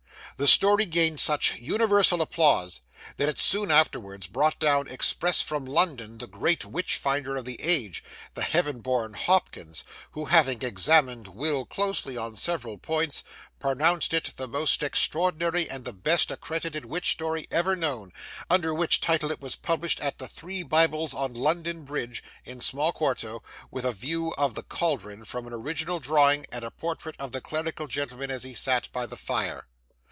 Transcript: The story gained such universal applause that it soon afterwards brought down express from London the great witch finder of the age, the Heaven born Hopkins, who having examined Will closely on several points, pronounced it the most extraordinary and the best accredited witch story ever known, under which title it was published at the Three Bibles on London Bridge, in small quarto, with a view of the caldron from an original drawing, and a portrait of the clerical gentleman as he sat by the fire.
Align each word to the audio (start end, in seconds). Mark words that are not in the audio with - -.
The 0.37 0.47
story 0.47 0.87
gained 0.87 1.19
such 1.19 1.53
universal 1.57 2.19
applause 2.19 2.81
that 3.17 3.29
it 3.29 3.37
soon 3.37 3.69
afterwards 3.69 4.25
brought 4.25 4.57
down 4.57 4.87
express 4.87 5.39
from 5.39 5.67
London 5.67 6.17
the 6.17 6.25
great 6.25 6.65
witch 6.65 6.95
finder 6.95 7.37
of 7.37 7.45
the 7.45 7.61
age, 7.61 8.03
the 8.33 8.41
Heaven 8.41 8.79
born 8.79 9.13
Hopkins, 9.13 9.83
who 10.13 10.25
having 10.25 10.63
examined 10.63 11.27
Will 11.27 11.63
closely 11.67 12.17
on 12.17 12.35
several 12.35 12.79
points, 12.79 13.23
pronounced 13.59 14.15
it 14.15 14.33
the 14.35 14.47
most 14.47 14.81
extraordinary 14.81 15.69
and 15.69 15.85
the 15.85 15.93
best 15.93 16.31
accredited 16.31 16.85
witch 16.85 17.11
story 17.11 17.45
ever 17.51 17.75
known, 17.75 18.11
under 18.49 18.73
which 18.73 18.99
title 18.99 19.29
it 19.29 19.41
was 19.41 19.55
published 19.55 19.99
at 19.99 20.17
the 20.17 20.27
Three 20.27 20.63
Bibles 20.63 21.13
on 21.13 21.35
London 21.35 21.83
Bridge, 21.83 22.23
in 22.45 22.61
small 22.61 22.91
quarto, 22.91 23.43
with 23.69 23.85
a 23.85 23.91
view 23.93 24.33
of 24.39 24.55
the 24.55 24.63
caldron 24.63 25.23
from 25.23 25.45
an 25.45 25.53
original 25.53 25.99
drawing, 25.99 26.47
and 26.51 26.65
a 26.65 26.71
portrait 26.71 27.15
of 27.19 27.31
the 27.31 27.41
clerical 27.41 27.85
gentleman 27.85 28.31
as 28.31 28.41
he 28.41 28.55
sat 28.55 28.91
by 28.91 29.05
the 29.05 29.17
fire. 29.17 29.67